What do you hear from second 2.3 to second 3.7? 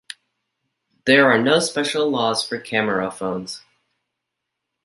for camera phones.